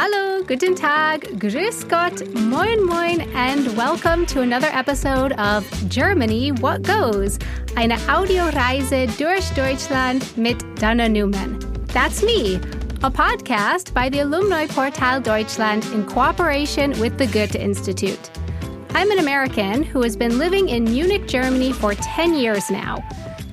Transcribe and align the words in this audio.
Hallo, 0.00 0.44
guten 0.44 0.76
Tag, 0.76 1.22
grüß 1.40 1.88
Gott, 1.88 2.22
moin 2.32 2.86
moin, 2.86 3.20
and 3.34 3.76
welcome 3.76 4.24
to 4.26 4.42
another 4.42 4.68
episode 4.68 5.32
of 5.40 5.66
Germany 5.88 6.52
What 6.52 6.84
Goes, 6.84 7.36
eine 7.76 7.96
Audioreise 8.08 9.08
durch 9.18 9.52
Deutschland 9.56 10.22
mit 10.38 10.62
Dana 10.76 11.08
Newman. 11.08 11.58
That's 11.88 12.22
me, 12.22 12.60
a 13.02 13.10
podcast 13.10 13.92
by 13.92 14.08
the 14.08 14.20
Alumni 14.20 14.68
Portal 14.68 15.20
Deutschland 15.20 15.84
in 15.86 16.06
cooperation 16.06 16.92
with 17.00 17.18
the 17.18 17.26
Goethe 17.26 17.56
Institute. 17.56 18.30
I'm 18.90 19.10
an 19.10 19.18
American 19.18 19.82
who 19.82 20.02
has 20.02 20.16
been 20.16 20.38
living 20.38 20.68
in 20.68 20.84
Munich, 20.84 21.26
Germany 21.26 21.72
for 21.72 21.94
10 21.94 22.34
years 22.34 22.70
now. 22.70 23.02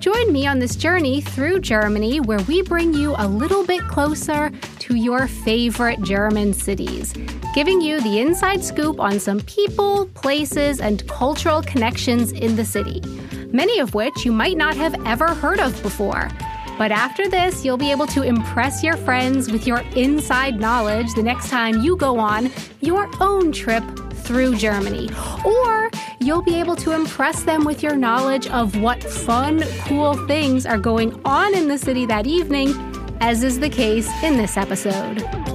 Join 0.05 0.31
me 0.31 0.45
on 0.45 0.59
this 0.59 0.75
journey 0.75 1.19
through 1.19 1.61
Germany 1.61 2.19
where 2.19 2.39
we 2.41 2.61
bring 2.61 2.93
you 2.93 3.15
a 3.17 3.27
little 3.27 3.65
bit 3.65 3.81
closer 3.87 4.51
to 4.77 4.95
your 4.95 5.27
favorite 5.27 5.99
German 6.03 6.53
cities, 6.53 7.11
giving 7.55 7.81
you 7.81 7.99
the 7.99 8.19
inside 8.19 8.63
scoop 8.63 8.99
on 8.99 9.19
some 9.19 9.39
people, 9.39 10.05
places, 10.13 10.79
and 10.79 11.07
cultural 11.07 11.63
connections 11.63 12.33
in 12.33 12.55
the 12.55 12.63
city, 12.63 13.01
many 13.47 13.79
of 13.79 13.95
which 13.95 14.23
you 14.23 14.31
might 14.31 14.57
not 14.57 14.75
have 14.75 14.93
ever 15.07 15.33
heard 15.33 15.59
of 15.59 15.81
before. 15.81 16.29
But 16.77 16.91
after 16.91 17.27
this, 17.27 17.65
you'll 17.65 17.75
be 17.75 17.89
able 17.89 18.05
to 18.05 18.21
impress 18.21 18.83
your 18.83 18.97
friends 18.97 19.51
with 19.51 19.65
your 19.65 19.79
inside 19.95 20.59
knowledge 20.59 21.15
the 21.15 21.23
next 21.23 21.49
time 21.49 21.81
you 21.81 21.97
go 21.97 22.19
on 22.19 22.51
your 22.79 23.09
own 23.19 23.51
trip 23.51 23.83
through 24.25 24.55
Germany. 24.55 25.09
Or 25.45 25.89
you'll 26.19 26.41
be 26.41 26.59
able 26.59 26.75
to 26.77 26.91
impress 26.91 27.43
them 27.43 27.63
with 27.63 27.81
your 27.83 27.95
knowledge 27.95 28.47
of 28.47 28.79
what 28.81 29.01
fun, 29.03 29.63
cool 29.85 30.15
things 30.27 30.65
are 30.65 30.79
going 30.79 31.19
on 31.23 31.53
in 31.55 31.67
the 31.67 31.77
city 31.77 32.05
that 32.07 32.27
evening, 32.27 32.73
as 33.21 33.43
is 33.43 33.59
the 33.59 33.69
case 33.69 34.09
in 34.23 34.37
this 34.37 34.57
episode. 34.57 35.54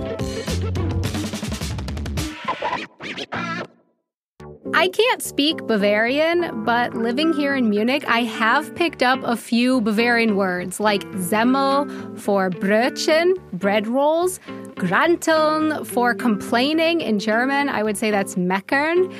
I 4.80 4.88
can't 4.88 5.20
speak 5.22 5.66
Bavarian, 5.66 6.64
but 6.64 6.94
living 6.94 7.34
here 7.34 7.54
in 7.54 7.68
Munich, 7.68 8.02
I 8.08 8.22
have 8.22 8.74
picked 8.74 9.02
up 9.02 9.20
a 9.24 9.36
few 9.36 9.82
Bavarian 9.82 10.36
words 10.36 10.80
like 10.80 11.02
Semmel 11.16 11.86
for 12.18 12.48
Brötchen, 12.48 13.34
bread 13.52 13.86
rolls, 13.86 14.40
Granteln 14.76 15.86
for 15.86 16.14
complaining 16.14 17.02
in 17.02 17.18
German. 17.18 17.68
I 17.68 17.82
would 17.82 17.98
say 17.98 18.10
that's 18.10 18.36
meckern. 18.36 19.12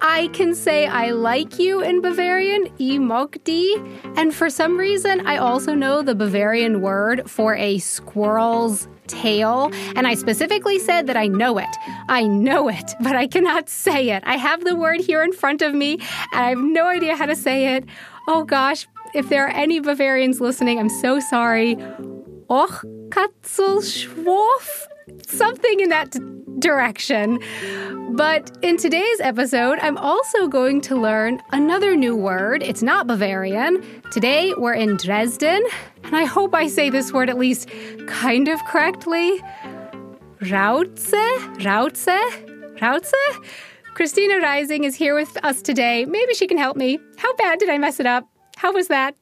I 0.00 0.28
can 0.28 0.54
say 0.54 0.86
I 0.86 1.10
like 1.10 1.58
you 1.58 1.82
in 1.82 2.00
Bavarian, 2.02 2.68
I 2.78 3.80
And 4.16 4.32
for 4.32 4.48
some 4.48 4.78
reason, 4.78 5.26
I 5.26 5.38
also 5.38 5.74
know 5.74 6.02
the 6.02 6.14
Bavarian 6.14 6.82
word 6.82 7.28
for 7.28 7.56
a 7.56 7.78
squirrel's 7.78 8.86
tail. 9.10 9.70
And 9.96 10.06
I 10.06 10.14
specifically 10.14 10.78
said 10.78 11.06
that 11.06 11.16
I 11.16 11.26
know 11.26 11.58
it. 11.58 11.76
I 12.08 12.26
know 12.26 12.68
it, 12.68 12.94
but 13.00 13.16
I 13.16 13.26
cannot 13.26 13.68
say 13.68 14.10
it. 14.10 14.22
I 14.26 14.36
have 14.36 14.64
the 14.64 14.76
word 14.76 15.00
here 15.00 15.22
in 15.22 15.32
front 15.32 15.62
of 15.62 15.74
me, 15.74 15.94
and 16.32 16.44
I 16.44 16.48
have 16.50 16.58
no 16.58 16.86
idea 16.86 17.16
how 17.16 17.26
to 17.26 17.36
say 17.36 17.76
it. 17.76 17.84
Oh 18.28 18.44
gosh, 18.44 18.86
if 19.14 19.28
there 19.28 19.46
are 19.46 19.50
any 19.50 19.80
Bavarians 19.80 20.40
listening, 20.40 20.78
I'm 20.78 20.88
so 20.88 21.20
sorry. 21.20 21.76
Och, 22.48 22.84
Katzelschworf? 23.10 24.86
Something 25.26 25.80
in 25.80 25.88
that 25.90 26.16
direction. 26.60 27.38
But 28.16 28.56
in 28.62 28.76
today's 28.76 29.20
episode, 29.20 29.78
I'm 29.80 29.96
also 29.96 30.48
going 30.48 30.80
to 30.82 30.96
learn 30.96 31.40
another 31.52 31.96
new 31.96 32.16
word. 32.16 32.62
It's 32.62 32.82
not 32.82 33.06
Bavarian. 33.06 33.82
Today, 34.10 34.52
we're 34.56 34.74
in 34.74 34.96
Dresden, 34.96 35.64
and 36.04 36.16
I 36.16 36.24
hope 36.24 36.54
I 36.54 36.66
say 36.66 36.90
this 36.90 37.12
word 37.12 37.30
at 37.30 37.38
least 37.38 37.68
kind 38.06 38.48
of 38.48 38.62
correctly. 38.66 39.40
Rauze? 40.50 41.14
Rauze? 41.64 42.08
Rauze? 42.80 43.40
Christina 43.94 44.38
Rising 44.38 44.84
is 44.84 44.94
here 44.94 45.14
with 45.14 45.36
us 45.44 45.62
today. 45.62 46.04
Maybe 46.04 46.34
she 46.34 46.46
can 46.46 46.58
help 46.58 46.76
me. 46.76 46.98
How 47.16 47.34
bad 47.36 47.58
did 47.58 47.68
I 47.68 47.78
mess 47.78 48.00
it 48.00 48.06
up? 48.06 48.26
How 48.56 48.72
was 48.72 48.88
that? 48.88 49.14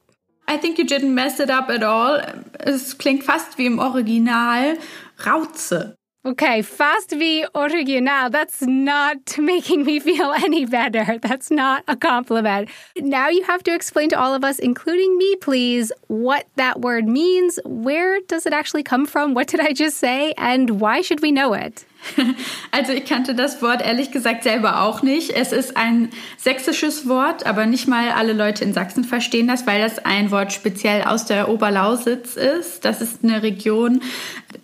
I 0.47 0.57
think 0.57 0.77
you 0.77 0.85
didn't 0.85 1.13
mess 1.13 1.39
it 1.39 1.49
up 1.49 1.69
at 1.69 1.83
all. 1.83 2.21
Es 2.59 2.97
klingt 2.97 3.23
fast 3.23 3.57
wie 3.57 3.65
im 3.65 3.79
Original. 3.79 4.77
Rauze. 5.25 5.95
Okay, 6.25 6.61
fast 6.61 7.17
wie 7.17 7.45
original. 7.55 8.29
That's 8.29 8.61
not 8.61 9.37
making 9.37 9.85
me 9.85 10.01
feel 10.01 10.33
any 10.33 10.65
better. 10.65 11.17
That's 11.17 11.49
not 11.49 11.83
a 11.87 11.95
compliment. 11.95 12.67
Now 12.97 13.29
you 13.29 13.41
have 13.43 13.63
to 13.63 13.73
explain 13.73 14.09
to 14.09 14.19
all 14.19 14.35
of 14.35 14.43
us, 14.43 14.59
including 14.59 15.17
me, 15.17 15.37
please, 15.37 15.93
what 16.07 16.45
that 16.57 16.81
word 16.81 17.07
means. 17.07 17.57
Where 17.63 18.19
does 18.27 18.45
it 18.45 18.51
actually 18.51 18.83
come 18.83 19.05
from? 19.05 19.33
What 19.33 19.47
did 19.47 19.61
I 19.61 19.71
just 19.71 19.97
say? 19.97 20.33
And 20.37 20.81
why 20.81 20.99
should 20.99 21.21
we 21.21 21.31
know 21.31 21.53
it? 21.53 21.85
Also 22.71 22.93
ich 22.93 23.05
kannte 23.05 23.35
das 23.35 23.61
Wort 23.61 23.81
ehrlich 23.81 24.11
gesagt 24.11 24.43
selber 24.43 24.81
auch 24.81 25.01
nicht. 25.01 25.31
Es 25.31 25.51
ist 25.51 25.75
ein 25.75 26.09
sächsisches 26.37 27.07
Wort, 27.07 27.45
aber 27.45 27.65
nicht 27.65 27.87
mal 27.87 28.11
alle 28.11 28.33
Leute 28.33 28.63
in 28.63 28.73
Sachsen 28.73 29.03
verstehen 29.03 29.47
das, 29.47 29.67
weil 29.67 29.81
das 29.81 29.99
ein 30.05 30.31
Wort 30.31 30.53
speziell 30.53 31.03
aus 31.03 31.25
der 31.25 31.49
Oberlausitz 31.49 32.35
ist. 32.35 32.85
Das 32.85 33.01
ist 33.01 33.23
eine 33.23 33.43
Region 33.43 34.01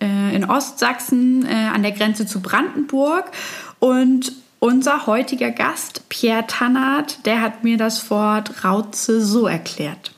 äh, 0.00 0.34
in 0.34 0.44
Ostsachsen 0.44 1.46
äh, 1.46 1.52
an 1.74 1.82
der 1.82 1.92
Grenze 1.92 2.26
zu 2.26 2.40
Brandenburg. 2.40 3.30
Und 3.78 4.32
unser 4.58 5.06
heutiger 5.06 5.50
Gast, 5.50 6.08
Pierre 6.08 6.46
Tannert, 6.46 7.26
der 7.26 7.40
hat 7.40 7.64
mir 7.64 7.76
das 7.76 8.10
Wort 8.10 8.64
Rauze 8.64 9.20
so 9.24 9.46
erklärt. 9.46 10.15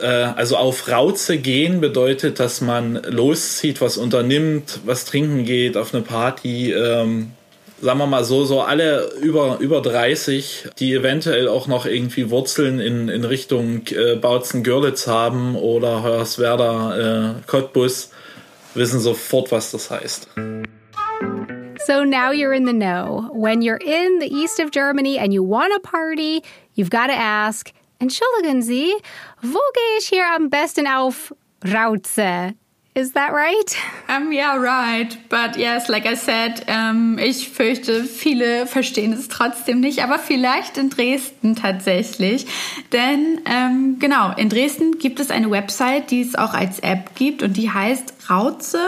Äh, 0.00 0.06
also 0.06 0.56
auf 0.56 0.88
Rauze 0.88 1.38
gehen 1.38 1.80
bedeutet, 1.80 2.40
dass 2.40 2.60
man 2.60 2.94
loszieht, 2.94 3.80
was 3.80 3.96
unternimmt, 3.96 4.80
was 4.84 5.04
trinken 5.04 5.44
geht, 5.44 5.76
auf 5.76 5.94
eine 5.94 6.02
Party. 6.02 6.72
Ähm, 6.72 7.32
sagen 7.80 7.98
wir 7.98 8.06
mal 8.06 8.24
so, 8.24 8.44
so 8.44 8.62
alle 8.62 9.10
über, 9.20 9.58
über 9.60 9.82
30, 9.82 10.68
die 10.78 10.94
eventuell 10.94 11.48
auch 11.48 11.66
noch 11.66 11.86
irgendwie 11.86 12.30
Wurzeln 12.30 12.80
in, 12.80 13.08
in 13.08 13.24
Richtung 13.24 13.82
äh, 13.88 14.16
Bautzen-Görlitz 14.16 15.06
haben 15.06 15.56
oder 15.56 16.02
Hoyerswerda, 16.02 17.34
äh, 17.34 17.34
Cottbus, 17.46 18.10
wissen 18.74 19.00
sofort, 19.00 19.52
was 19.52 19.70
das 19.70 19.90
heißt. 19.90 20.28
So 21.86 22.02
now 22.02 22.32
you're 22.32 22.52
in 22.52 22.66
the 22.66 22.72
know. 22.72 23.30
When 23.32 23.62
you're 23.62 23.80
in 23.80 24.18
the 24.18 24.26
east 24.26 24.58
of 24.58 24.72
Germany 24.72 25.18
and 25.18 25.32
you 25.32 25.44
want 25.44 25.72
a 25.72 25.78
party, 25.78 26.42
you've 26.74 26.90
got 26.90 27.06
to 27.06 27.14
ask, 27.14 27.72
Entschuldigen 27.98 28.62
Sie, 28.62 28.92
wo 29.42 29.58
gehe 29.74 29.98
ich 29.98 30.08
hier 30.08 30.24
am 30.34 30.50
besten 30.50 30.86
auf 30.86 31.34
Rauze? 31.64 32.54
Is 32.94 33.12
that 33.12 33.32
right? 33.32 33.76
Um, 34.08 34.30
yeah, 34.30 34.56
right. 34.56 35.18
But 35.28 35.56
yes, 35.56 35.88
like 35.88 36.06
I 36.06 36.14
said, 36.14 36.64
um, 36.68 37.18
ich 37.18 37.48
fürchte, 37.48 38.04
viele 38.04 38.66
verstehen 38.66 39.12
es 39.12 39.26
trotzdem 39.26 39.80
nicht, 39.80 40.02
aber 40.04 40.20
vielleicht 40.20 40.78
in 40.78 40.90
Dresden 40.90 41.56
tatsächlich. 41.56 42.46
Denn 42.92 43.40
ähm, 43.46 43.96
genau, 43.98 44.32
in 44.36 44.48
Dresden 44.48 44.98
gibt 44.98 45.18
es 45.18 45.30
eine 45.30 45.50
Website, 45.50 46.12
die 46.12 46.20
es 46.22 46.36
auch 46.36 46.54
als 46.54 46.78
App 46.78 47.16
gibt 47.16 47.42
und 47.42 47.56
die 47.56 47.70
heißt 47.70 48.30
Rauze. 48.30 48.78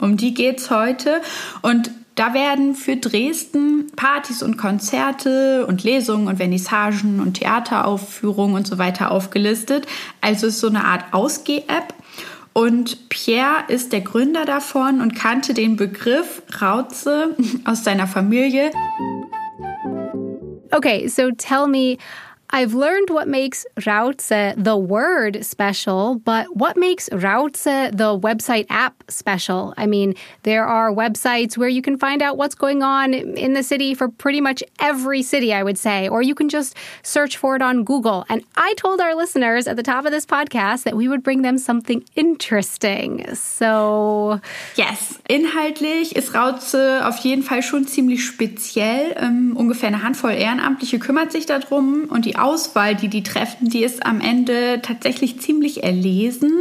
Um 0.00 0.16
die 0.16 0.32
geht's 0.32 0.70
heute. 0.70 1.20
Und 1.60 1.90
da 2.18 2.34
werden 2.34 2.74
für 2.74 2.96
Dresden 2.96 3.92
Partys 3.94 4.42
und 4.42 4.56
Konzerte 4.56 5.64
und 5.66 5.84
Lesungen 5.84 6.26
und 6.26 6.38
Vernissagen 6.38 7.20
und 7.20 7.34
Theateraufführungen 7.34 8.56
und 8.56 8.66
so 8.66 8.76
weiter 8.76 9.12
aufgelistet. 9.12 9.86
Also 10.20 10.48
ist 10.48 10.58
so 10.58 10.66
eine 10.66 10.84
Art 10.84 11.04
Ausgeh-App. 11.12 11.94
Und 12.52 13.08
Pierre 13.08 13.64
ist 13.68 13.92
der 13.92 14.00
Gründer 14.00 14.44
davon 14.44 15.00
und 15.00 15.14
kannte 15.14 15.54
den 15.54 15.76
Begriff 15.76 16.42
Rauze 16.60 17.36
aus 17.64 17.84
seiner 17.84 18.08
Familie. 18.08 18.72
Okay, 20.72 21.06
so 21.06 21.30
tell 21.30 21.68
me, 21.68 21.98
I've 22.50 22.72
learned 22.72 23.10
what 23.10 23.28
makes 23.28 23.66
Rauze 23.84 24.54
the 24.56 24.76
word 24.76 25.44
special, 25.44 26.16
but 26.16 26.56
what 26.56 26.78
makes 26.78 27.10
Rauze 27.12 27.64
the 27.64 28.18
website 28.18 28.64
app 28.70 29.04
special? 29.08 29.74
I 29.76 29.86
mean, 29.86 30.14
there 30.44 30.64
are 30.64 30.90
websites 30.90 31.58
where 31.58 31.68
you 31.68 31.82
can 31.82 31.98
find 31.98 32.22
out 32.22 32.38
what's 32.38 32.54
going 32.54 32.82
on 32.82 33.12
in 33.12 33.52
the 33.52 33.62
city 33.62 33.92
for 33.92 34.08
pretty 34.08 34.40
much 34.40 34.62
every 34.80 35.22
city, 35.22 35.52
I 35.52 35.62
would 35.62 35.76
say, 35.76 36.08
or 36.08 36.22
you 36.22 36.34
can 36.34 36.48
just 36.48 36.74
search 37.02 37.36
for 37.36 37.54
it 37.54 37.60
on 37.60 37.84
Google. 37.84 38.24
And 38.30 38.42
I 38.56 38.72
told 38.78 39.00
our 39.00 39.14
listeners 39.14 39.66
at 39.66 39.76
the 39.76 39.82
top 39.82 40.06
of 40.06 40.10
this 40.10 40.24
podcast 40.24 40.84
that 40.84 40.96
we 40.96 41.06
would 41.06 41.22
bring 41.22 41.42
them 41.42 41.58
something 41.58 42.02
interesting. 42.16 43.26
So. 43.34 44.40
Yes, 44.74 45.18
inhaltlich 45.28 46.16
ist 46.16 46.34
Rauze 46.34 47.06
auf 47.06 47.18
jeden 47.18 47.42
Fall 47.42 47.62
schon 47.62 47.86
ziemlich 47.86 48.24
speziell. 48.24 49.16
Um, 49.20 49.54
ungefähr 49.54 49.88
eine 49.88 50.02
Handvoll 50.02 50.32
Ehrenamtliche 50.32 50.98
kümmert 50.98 51.30
sich 51.30 51.44
darum 51.44 52.06
und 52.08 52.24
die 52.24 52.37
Auswahl, 52.42 52.94
die 52.94 53.08
die 53.08 53.22
treffen, 53.22 53.68
die 53.68 53.82
ist 53.82 54.04
am 54.04 54.20
Ende 54.20 54.80
tatsächlich 54.82 55.40
ziemlich 55.40 55.82
erlesen. 55.84 56.52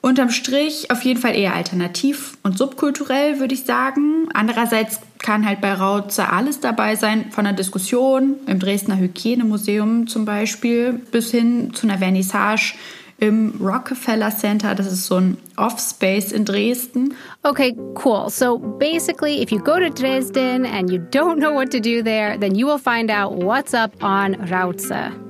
Unterm 0.00 0.30
Strich 0.30 0.90
auf 0.92 1.02
jeden 1.02 1.20
Fall 1.20 1.34
eher 1.34 1.54
alternativ 1.54 2.38
und 2.44 2.56
subkulturell, 2.56 3.40
würde 3.40 3.54
ich 3.54 3.64
sagen. 3.64 4.28
Andererseits 4.32 5.00
kann 5.18 5.46
halt 5.46 5.60
bei 5.60 5.72
Rauze 5.72 6.30
alles 6.30 6.60
dabei 6.60 6.94
sein, 6.94 7.32
von 7.32 7.46
einer 7.46 7.56
Diskussion 7.56 8.36
im 8.46 8.60
Dresdner 8.60 8.98
Hygienemuseum 8.98 10.06
zum 10.06 10.24
Beispiel 10.24 10.92
bis 10.92 11.32
hin 11.32 11.74
zu 11.74 11.88
einer 11.88 11.98
Vernissage 11.98 12.74
im 13.18 13.54
Rockefeller 13.60 14.30
Center. 14.30 14.74
Das 14.74 14.86
ist 14.86 15.06
so 15.06 15.16
ein 15.16 15.36
Off-Space 15.56 16.32
in 16.32 16.44
Dresden. 16.44 17.14
Okay, 17.42 17.76
cool. 17.94 18.30
So 18.30 18.58
basically, 18.58 19.42
if 19.42 19.50
you 19.50 19.58
go 19.58 19.78
to 19.78 19.90
Dresden 19.90 20.66
and 20.66 20.90
you 20.90 20.98
don't 20.98 21.38
know 21.38 21.52
what 21.52 21.70
to 21.70 21.80
do 21.80 22.02
there, 22.02 22.36
then 22.38 22.54
you 22.54 22.66
will 22.66 22.78
find 22.78 23.10
out 23.10 23.32
what's 23.32 23.74
up 23.74 23.92
on 24.02 24.34
Rauze. 24.50 25.26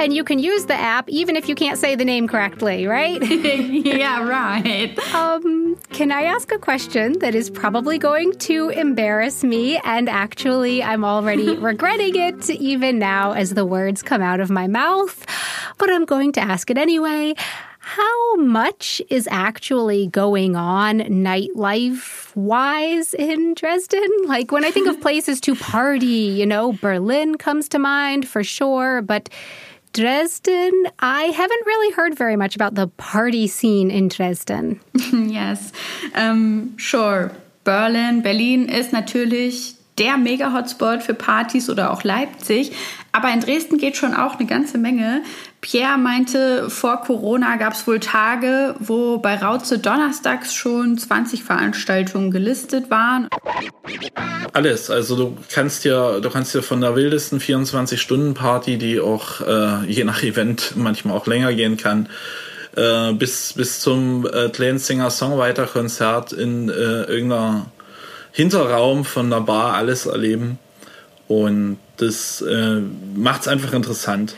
And 0.00 0.12
you 0.14 0.22
can 0.22 0.38
use 0.38 0.66
the 0.66 0.74
app 0.74 1.08
even 1.08 1.34
if 1.34 1.48
you 1.48 1.56
can't 1.56 1.76
say 1.76 1.96
the 1.96 2.04
name 2.04 2.28
correctly, 2.28 2.86
right? 2.86 3.20
yeah, 3.22 4.22
right. 4.22 4.96
Um, 5.12 5.76
can 5.90 6.12
I 6.12 6.22
ask 6.22 6.52
a 6.52 6.58
question 6.58 7.18
that 7.18 7.34
is 7.34 7.50
probably 7.50 7.98
going 7.98 8.32
to 8.38 8.68
embarrass 8.68 9.42
me? 9.42 9.78
And 9.78 10.08
actually, 10.08 10.84
I'm 10.84 11.04
already 11.04 11.56
regretting 11.56 12.14
it 12.14 12.48
even 12.48 13.00
now 13.00 13.32
as 13.32 13.54
the 13.54 13.64
words 13.64 14.02
come 14.02 14.22
out 14.22 14.38
of 14.38 14.50
my 14.50 14.68
mouth. 14.68 15.26
But 15.76 15.90
I'm 15.90 16.04
going 16.04 16.32
to 16.32 16.40
ask 16.40 16.70
it 16.70 16.78
anyway. 16.78 17.34
How 17.80 18.36
much 18.36 19.00
is 19.08 19.26
actually 19.30 20.08
going 20.08 20.56
on 20.56 21.00
nightlife 21.00 22.34
wise 22.36 23.14
in 23.14 23.54
Dresden? 23.54 24.06
Like 24.26 24.52
when 24.52 24.64
I 24.64 24.70
think 24.70 24.88
of 24.88 25.00
places 25.08 25.40
to 25.42 25.54
party, 25.54 26.06
you 26.36 26.44
know, 26.44 26.72
Berlin 26.72 27.36
comes 27.36 27.68
to 27.70 27.78
mind 27.78 28.28
for 28.28 28.44
sure, 28.44 29.00
but 29.00 29.30
Dresden, 29.94 30.86
I 30.98 31.24
haven't 31.24 31.66
really 31.66 31.94
heard 31.94 32.14
very 32.14 32.36
much 32.36 32.54
about 32.54 32.74
the 32.74 32.88
party 32.98 33.46
scene 33.46 33.90
in 33.90 34.08
Dresden. 34.08 34.80
yes, 35.12 35.72
um, 36.14 36.76
sure. 36.76 37.32
Berlin, 37.64 38.22
Berlin 38.22 38.68
ist 38.68 38.92
natürlich 38.92 39.77
der 39.98 40.16
Mega-Hotspot 40.16 41.02
für 41.02 41.14
Partys 41.14 41.68
oder 41.68 41.92
auch 41.92 42.04
Leipzig. 42.04 42.72
Aber 43.12 43.32
in 43.32 43.40
Dresden 43.40 43.78
geht 43.78 43.96
schon 43.96 44.14
auch 44.14 44.38
eine 44.38 44.46
ganze 44.46 44.78
Menge. 44.78 45.22
Pierre 45.60 45.98
meinte, 45.98 46.70
vor 46.70 47.00
Corona 47.00 47.56
gab 47.56 47.72
es 47.72 47.86
wohl 47.86 47.98
Tage, 47.98 48.76
wo 48.78 49.18
bei 49.18 49.36
Rauze 49.36 49.78
donnerstags 49.78 50.54
schon 50.54 50.98
20 50.98 51.42
Veranstaltungen 51.42 52.30
gelistet 52.30 52.90
waren. 52.90 53.28
Alles, 54.52 54.90
also 54.90 55.16
du 55.16 55.36
kannst 55.52 55.84
ja, 55.84 56.20
du 56.20 56.30
kannst 56.30 56.54
ja 56.54 56.62
von 56.62 56.80
der 56.80 56.94
wildesten 56.94 57.40
24-Stunden-Party, 57.40 58.78
die 58.78 59.00
auch 59.00 59.40
äh, 59.40 59.84
je 59.86 60.04
nach 60.04 60.22
Event 60.22 60.74
manchmal 60.76 61.16
auch 61.16 61.26
länger 61.26 61.52
gehen 61.54 61.76
kann, 61.76 62.08
äh, 62.76 63.12
bis, 63.14 63.54
bis 63.54 63.80
zum 63.80 64.26
äh, 64.26 64.50
kleinen 64.50 64.78
Singer-Songwriter-Konzert 64.78 66.32
in 66.32 66.68
äh, 66.68 66.72
irgendeiner 66.72 67.66
Hinterraum 68.38 69.04
von 69.04 69.26
einer 69.26 69.40
Bar 69.40 69.74
alles 69.74 70.06
erleben. 70.06 70.60
Und 71.26 71.78
das 71.96 72.40
äh, 72.40 72.80
macht 73.16 73.40
es 73.40 73.48
einfach 73.48 73.72
interessant. 73.72 74.36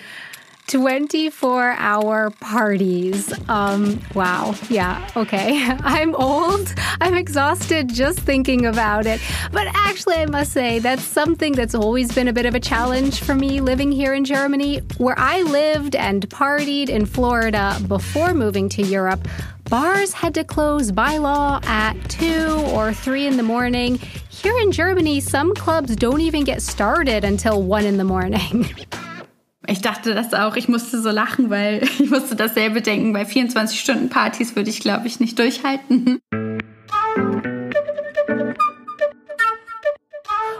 24 0.70 1.72
hour 1.72 2.30
parties. 2.30 3.32
Um, 3.48 4.00
wow. 4.14 4.54
Yeah. 4.68 5.10
Okay. 5.16 5.60
I'm 5.80 6.14
old. 6.14 6.72
I'm 7.00 7.14
exhausted 7.14 7.92
just 7.92 8.20
thinking 8.20 8.66
about 8.66 9.04
it. 9.04 9.20
But 9.50 9.66
actually, 9.74 10.16
I 10.16 10.26
must 10.26 10.52
say 10.52 10.78
that's 10.78 11.02
something 11.02 11.54
that's 11.54 11.74
always 11.74 12.14
been 12.14 12.28
a 12.28 12.32
bit 12.32 12.46
of 12.46 12.54
a 12.54 12.60
challenge 12.60 13.20
for 13.20 13.34
me 13.34 13.60
living 13.60 13.90
here 13.90 14.14
in 14.14 14.24
Germany, 14.24 14.78
where 14.98 15.18
I 15.18 15.42
lived 15.42 15.96
and 15.96 16.28
partied 16.30 16.88
in 16.88 17.04
Florida 17.04 17.76
before 17.88 18.32
moving 18.32 18.68
to 18.70 18.82
Europe. 18.82 19.26
Bars 19.70 20.12
had 20.12 20.34
to 20.34 20.44
close 20.44 20.92
by 20.92 21.18
law 21.18 21.60
at 21.64 21.94
2 22.10 22.64
or 22.72 22.92
3 22.92 23.26
in 23.26 23.36
the 23.36 23.42
morning. 23.42 24.00
Here 24.28 24.56
in 24.58 24.72
Germany, 24.72 25.20
some 25.20 25.54
clubs 25.54 25.94
don't 25.96 26.20
even 26.20 26.44
get 26.44 26.62
started 26.62 27.24
until 27.24 27.62
1 27.62 27.84
in 27.84 27.96
the 27.96 28.04
morning. 28.04 28.68
Ich 29.66 29.80
dachte 29.80 30.14
das 30.14 30.32
auch. 30.32 30.56
Ich 30.56 30.68
musste 30.68 31.00
so 31.00 31.10
lachen, 31.10 31.50
weil 31.50 31.82
ich 31.98 32.10
musste 32.10 32.36
dasselbe 32.36 32.80
denken. 32.80 33.12
Bei 33.12 33.22
24-Stunden-Partys 33.22 34.56
würde 34.56 34.70
ich, 34.70 34.80
glaube 34.80 35.06
ich, 35.06 35.20
nicht 35.20 35.38
durchhalten. 35.38 36.20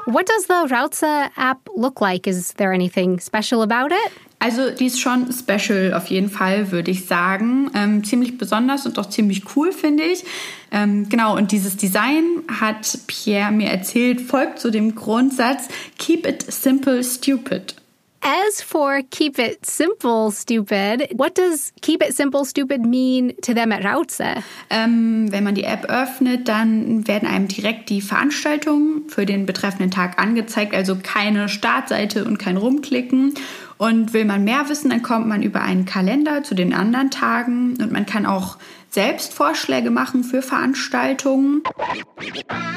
What 0.07 0.29
does 0.29 0.47
the 0.49 0.75
Rauze 0.75 1.07
app 1.37 1.69
look 1.77 2.01
like? 2.01 2.27
Is 2.27 2.55
there 2.55 2.73
anything 2.73 3.21
special 3.21 3.63
about 3.63 3.95
it? 3.95 4.13
Also 4.41 4.71
die 4.71 4.87
ist 4.87 4.99
schon 4.99 5.31
special 5.33 5.93
auf 5.95 6.07
jeden 6.07 6.31
Fall, 6.31 6.73
würde 6.73 6.91
ich 6.91 7.07
sagen. 7.07 7.71
Ähm, 7.75 8.03
ziemlich 8.03 8.39
besonders 8.39 8.87
und 8.87 8.99
auch 8.99 9.07
ziemlich 9.07 9.55
cool, 9.55 9.71
finde 9.71 10.03
ich. 10.03 10.25
Ähm, 10.73 11.09
genau, 11.09 11.37
und 11.37 11.53
dieses 11.53 11.77
Design 11.77 12.25
hat 12.49 12.99
Pierre 13.07 13.53
mir 13.53 13.69
erzählt, 13.69 14.21
folgt 14.21 14.59
zu 14.59 14.71
dem 14.71 14.95
Grundsatz 14.95 15.69
Keep 15.99 16.27
it 16.27 16.51
simple, 16.51 17.05
stupid. 17.05 17.77
As 18.23 18.61
for 18.61 19.01
keep 19.11 19.39
it 19.39 19.65
simple, 19.65 20.31
stupid, 20.31 21.11
what 21.17 21.35
does 21.35 21.73
keep 21.81 22.03
it 22.03 22.15
simple, 22.15 22.45
stupid 22.45 22.85
mean 22.85 23.35
to 23.43 23.55
them 23.55 23.73
at 23.73 23.83
Rauze? 23.83 24.43
Ähm, 24.69 25.33
wenn 25.33 25.43
man 25.43 25.55
die 25.55 25.65
App 25.65 25.87
öffnet, 25.87 26.47
dann 26.47 27.09
werden 27.09 27.27
einem 27.27 27.49
direkt 27.49 27.89
die 27.89 28.03
Veranstaltungen 28.03 29.09
für 29.09 29.25
den 29.25 29.47
betreffenden 29.47 29.91
Tag 29.91 30.21
angezeigt, 30.21 30.75
also 30.75 30.97
keine 31.03 31.49
Startseite 31.49 32.25
und 32.27 32.39
kein 32.39 32.59
Rumklicken. 32.59 33.35
Und 33.81 34.13
will 34.13 34.27
man 34.27 34.45
mehr 34.45 34.69
wissen, 34.69 34.91
dann 34.91 35.01
kommt 35.01 35.27
man 35.27 35.43
über 35.43 35.63
einen 35.63 35.87
Kalender 35.87 36.43
zu 36.43 36.55
den 36.55 36.75
anderen 36.75 37.11
Tagen 37.11 37.79
und 37.81 37.91
man 37.91 38.05
kann 38.05 38.27
auch 38.27 38.59
selbst 38.91 39.33
Vorschläge 39.33 39.89
machen 39.89 40.23
für 40.23 40.43
Veranstaltungen. 40.43 41.63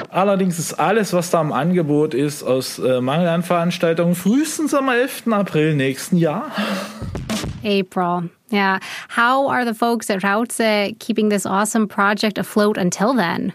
Allerdings 0.10 0.60
ist 0.60 0.76
alles, 0.76 1.12
was 1.12 1.30
da 1.30 1.42
im 1.42 1.52
Angebot 1.52 2.14
ist, 2.14 2.42
aus 2.42 2.80
äh, 2.80 3.02
Mangel 3.02 3.28
an 3.28 3.44
Veranstaltungen 3.44 4.16
frühestens 4.16 4.74
am 4.74 4.88
11. 4.88 5.28
April 5.30 5.76
nächsten 5.76 6.16
Jahr. 6.16 6.50
April. 7.66 8.30
Yeah. 8.50 8.80
How 9.10 9.52
are 9.52 9.66
the 9.66 9.74
folks 9.74 10.10
at 10.10 10.24
Rauze 10.24 10.96
keeping 11.00 11.30
this 11.30 11.46
awesome 11.46 11.86
project 11.86 12.40
afloat 12.40 12.78
until 12.78 13.14
then? 13.14 13.52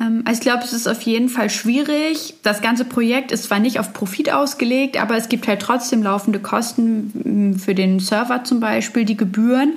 Ähm, 0.00 0.22
also 0.24 0.38
ich 0.38 0.42
glaube, 0.42 0.64
es 0.64 0.72
ist 0.72 0.88
auf 0.88 1.02
jeden 1.02 1.28
Fall 1.28 1.50
schwierig. 1.50 2.34
Das 2.42 2.62
ganze 2.62 2.84
Projekt 2.84 3.32
ist 3.32 3.44
zwar 3.44 3.58
nicht 3.58 3.78
auf 3.78 3.92
Profit 3.92 4.32
ausgelegt, 4.32 5.00
aber 5.00 5.16
es 5.16 5.28
gibt 5.28 5.46
halt 5.46 5.60
trotzdem 5.60 6.02
laufende 6.02 6.40
Kosten 6.40 7.58
für 7.62 7.74
den 7.74 8.00
Server 8.00 8.44
zum 8.44 8.60
Beispiel, 8.60 9.04
die 9.04 9.16
Gebühren. 9.16 9.74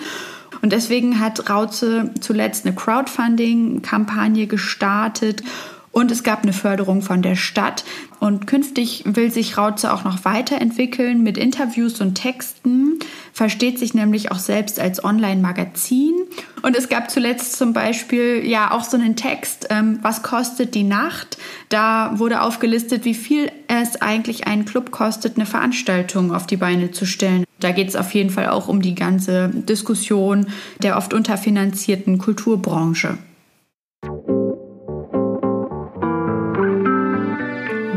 Und 0.62 0.72
deswegen 0.72 1.20
hat 1.20 1.50
Rauze 1.50 2.12
zuletzt 2.22 2.66
eine 2.66 2.74
Crowdfunding-Kampagne 2.74 4.48
gestartet 4.48 5.44
und 5.92 6.10
es 6.10 6.24
gab 6.24 6.44
eine 6.44 6.54
Förderung 6.54 7.02
von 7.02 7.22
der 7.22 7.36
Stadt. 7.36 7.84
Und 8.20 8.48
künftig 8.48 9.04
will 9.06 9.30
sich 9.30 9.58
Rauze 9.58 9.94
auch 9.94 10.04
noch 10.04 10.26
weiterentwickeln 10.26 11.22
mit 11.22 11.38
Interviews 11.38 12.02
und 12.02 12.16
Texten, 12.16 12.98
versteht 13.34 13.78
sich 13.78 13.94
nämlich 13.94 14.32
auch 14.32 14.40
selbst 14.40 14.80
als 14.80 15.04
Online-Magazin. 15.04 16.16
Und 16.64 16.78
es 16.78 16.88
gab 16.88 17.12
zuletzt 17.12 17.58
zum 17.58 17.74
Beispiel 17.74 18.42
ja 18.46 18.72
auch 18.72 18.86
so 18.86 18.96
einen 18.96 19.18
Text, 19.18 19.68
ähm, 19.70 20.00
was 20.02 20.24
kostet 20.24 20.74
die 20.76 20.84
Nacht? 20.84 21.38
Da 21.68 22.14
wurde 22.16 22.42
aufgelistet, 22.42 23.04
wie 23.04 23.14
viel 23.14 23.52
es 23.68 24.02
eigentlich 24.02 24.48
einen 24.48 24.64
Club 24.64 24.90
kostet, 24.90 25.36
eine 25.36 25.46
Veranstaltung 25.46 26.34
auf 26.34 26.48
die 26.48 26.56
Beine 26.56 26.92
zu 26.92 27.06
stellen. 27.06 27.44
Da 27.60 27.72
geht 27.72 27.90
es 27.90 27.98
auf 27.98 28.14
jeden 28.14 28.30
Fall 28.30 28.48
auch 28.48 28.70
um 28.70 28.82
die 28.82 28.96
ganze 28.96 29.50
Diskussion 29.50 30.48
der 30.82 30.96
oft 30.96 31.14
unterfinanzierten 31.14 32.18
Kulturbranche. 32.18 33.18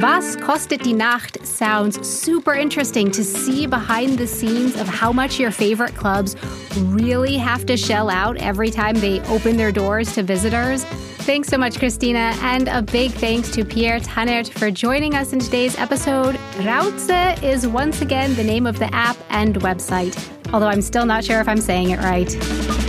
Was 0.01 0.37
kostet 0.37 0.85
die 0.85 0.93
Nacht 0.93 1.47
sounds 1.47 2.07
super 2.07 2.53
interesting 2.53 3.11
to 3.13 3.25
see 3.25 3.67
behind 3.67 4.19
the 4.19 4.27
scenes 4.27 4.77
of 4.77 4.87
how 4.87 5.11
much 5.11 5.39
your 5.39 5.51
favorite 5.51 5.95
clubs 5.95 6.37
really 6.77 7.39
have 7.39 7.65
to 7.65 7.79
shell 7.79 8.11
out 8.11 8.37
every 8.37 8.71
time 8.71 8.97
they 8.97 9.21
open 9.23 9.57
their 9.57 9.73
doors 9.73 10.13
to 10.15 10.23
visitors. 10.23 10.85
Thanks 11.25 11.49
so 11.49 11.57
much, 11.57 11.79
Christina, 11.79 12.35
and 12.43 12.69
a 12.69 12.83
big 12.83 13.11
thanks 13.13 13.51
to 13.53 13.65
Pierre 13.65 13.99
Tannert 13.99 14.51
for 14.51 14.71
joining 14.71 15.15
us 15.15 15.33
in 15.33 15.39
today's 15.39 15.79
episode. 15.79 16.39
Rauze 16.59 17.43
is 17.43 17.67
once 17.67 18.03
again 18.03 18.35
the 18.35 18.45
name 18.45 18.67
of 18.67 18.79
the 18.79 18.95
app 18.95 19.17
and 19.31 19.57
website, 19.57 20.15
although 20.53 20.69
I'm 20.69 20.83
still 20.83 21.07
not 21.07 21.25
sure 21.25 21.41
if 21.41 21.49
I'm 21.49 21.61
saying 21.61 21.91
it 21.91 22.01
right. 22.01 22.86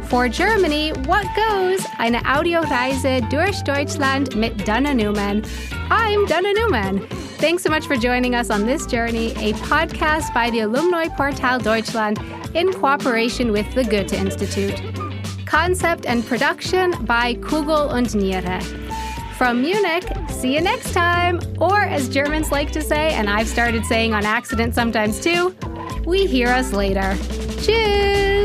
For 0.05 0.27
Germany, 0.27 0.89
what 1.05 1.27
goes? 1.35 1.85
Eine 1.99 2.25
Audioreise 2.25 3.21
durch 3.29 3.63
Deutschland 3.63 4.35
mit 4.35 4.65
Dana 4.65 4.95
Newman. 4.95 5.45
I'm 5.91 6.25
Dana 6.25 6.51
Newman. 6.51 7.07
Thanks 7.37 7.61
so 7.61 7.69
much 7.69 7.85
for 7.85 7.95
joining 7.95 8.33
us 8.33 8.49
on 8.49 8.65
this 8.65 8.87
journey, 8.87 9.33
a 9.33 9.53
podcast 9.69 10.33
by 10.33 10.49
the 10.49 10.61
Alumni 10.61 11.09
Portal 11.09 11.59
Deutschland 11.59 12.17
in 12.55 12.73
cooperation 12.73 13.51
with 13.51 13.71
the 13.75 13.83
Goethe 13.83 14.13
Institute. 14.13 14.81
Concept 15.47 16.05
and 16.05 16.25
production 16.25 16.91
by 17.05 17.35
Kugel 17.35 17.89
und 17.91 18.13
Niere. 18.13 18.61
From 19.37 19.61
Munich, 19.61 20.03
see 20.29 20.53
you 20.53 20.61
next 20.61 20.93
time. 20.93 21.39
Or, 21.59 21.79
as 21.79 22.09
Germans 22.09 22.51
like 22.51 22.71
to 22.73 22.81
say, 22.81 23.13
and 23.13 23.29
I've 23.29 23.47
started 23.47 23.85
saying 23.85 24.13
on 24.13 24.25
accident 24.25 24.75
sometimes 24.75 25.21
too, 25.21 25.55
we 26.05 26.25
hear 26.25 26.49
us 26.49 26.73
later. 26.73 27.15
Tschüss. 27.61 28.36